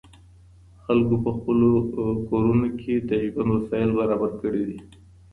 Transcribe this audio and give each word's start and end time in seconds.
خلګو 0.83 1.17
په 1.25 1.29
خپلو 1.37 1.69
کورونو 2.27 2.67
کي 2.79 2.93
د 3.09 3.11
ژوند 3.31 3.49
وسايل 3.55 3.89
برابر 3.99 4.31
کړي 4.41 4.63
دي. 4.69 4.79